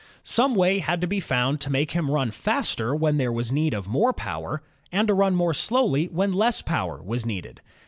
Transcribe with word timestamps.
Some 0.23 0.55
way 0.55 0.79
had 0.79 0.99
to 1.01 1.05
be 1.05 1.19
found 1.19 1.61
to 1.61 1.69
make 1.69 1.91
him 1.91 2.09
run 2.09 2.31
faster 2.31 2.95
when 2.95 3.17
there 3.17 3.31
was 3.31 3.51
need 3.51 3.75
of 3.75 3.87
more 3.87 4.13
power, 4.13 4.63
and 4.91 5.07
to 5.07 5.13
run 5.13 5.35
more 5.35 5.53
slowly 5.53 6.07
when 6.07 6.33
less 6.33 6.63
power 6.63 6.99
was 7.03 7.23
needed. 7.23 7.61